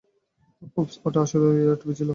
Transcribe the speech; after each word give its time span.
ওপস, 0.61 0.91
ওটা 1.05 1.19
আসলে 1.21 1.47
টুপি 1.79 1.93
ছিল। 1.99 2.09